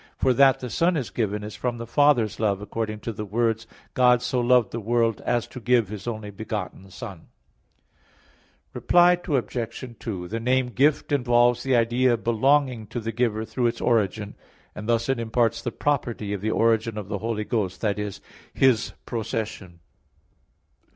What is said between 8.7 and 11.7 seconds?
(John 3:16). Reply Obj. 2: The name Gift involves